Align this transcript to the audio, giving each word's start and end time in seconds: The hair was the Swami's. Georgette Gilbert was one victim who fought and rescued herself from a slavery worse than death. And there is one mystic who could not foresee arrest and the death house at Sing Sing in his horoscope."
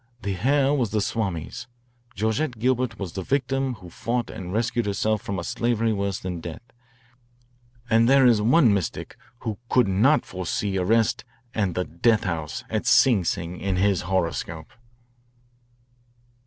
The 0.23 0.33
hair 0.33 0.73
was 0.73 0.89
the 0.89 0.99
Swami's. 0.99 1.67
Georgette 2.15 2.57
Gilbert 2.57 2.97
was 2.97 3.15
one 3.15 3.23
victim 3.23 3.75
who 3.75 3.91
fought 3.91 4.31
and 4.31 4.51
rescued 4.51 4.87
herself 4.87 5.21
from 5.21 5.37
a 5.37 5.43
slavery 5.43 5.93
worse 5.93 6.17
than 6.19 6.41
death. 6.41 6.63
And 7.87 8.09
there 8.09 8.25
is 8.25 8.41
one 8.41 8.73
mystic 8.73 9.15
who 9.41 9.59
could 9.69 9.87
not 9.87 10.25
foresee 10.25 10.75
arrest 10.75 11.23
and 11.53 11.75
the 11.75 11.83
death 11.83 12.23
house 12.23 12.63
at 12.67 12.87
Sing 12.87 13.23
Sing 13.23 13.59
in 13.59 13.75
his 13.75 14.01
horoscope." 14.01 14.71